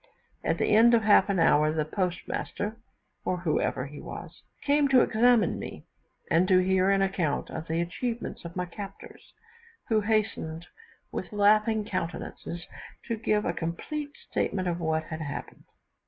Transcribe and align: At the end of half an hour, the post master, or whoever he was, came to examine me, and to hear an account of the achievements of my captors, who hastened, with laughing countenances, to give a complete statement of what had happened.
At 0.43 0.57
the 0.57 0.75
end 0.75 0.95
of 0.95 1.03
half 1.03 1.29
an 1.29 1.37
hour, 1.37 1.71
the 1.71 1.85
post 1.85 2.27
master, 2.27 2.75
or 3.23 3.37
whoever 3.41 3.85
he 3.85 4.01
was, 4.01 4.41
came 4.63 4.87
to 4.87 5.01
examine 5.01 5.59
me, 5.59 5.85
and 6.31 6.47
to 6.47 6.57
hear 6.57 6.89
an 6.89 7.03
account 7.03 7.51
of 7.51 7.67
the 7.67 7.81
achievements 7.81 8.43
of 8.43 8.55
my 8.55 8.65
captors, 8.65 9.33
who 9.89 10.01
hastened, 10.01 10.65
with 11.11 11.31
laughing 11.31 11.85
countenances, 11.85 12.65
to 13.09 13.15
give 13.15 13.45
a 13.45 13.53
complete 13.53 14.17
statement 14.27 14.67
of 14.67 14.79
what 14.79 15.03
had 15.03 15.21
happened. 15.21 15.65